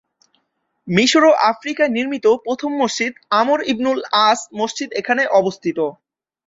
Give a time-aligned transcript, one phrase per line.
[0.87, 5.77] মিশর ও আফ্রিকায় নির্মিত প্রথম মসজিদ আমর ইবনুল আস মসজিদ এখানে অবস্থিত।